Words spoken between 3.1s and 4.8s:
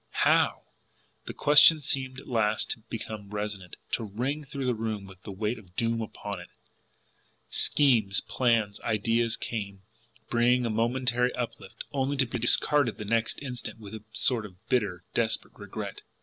resonant, to ring through the